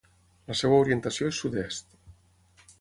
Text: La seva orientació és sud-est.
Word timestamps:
La 0.51 0.55
seva 0.61 0.79
orientació 0.85 1.29
és 1.33 1.43
sud-est. 1.45 1.95